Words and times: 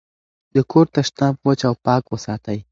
د 0.53 0.55
کور 0.71 0.85
تشناب 0.95 1.35
وچ 1.47 1.61
او 1.69 1.75
پاک 1.85 2.03
وساتئ. 2.09 2.59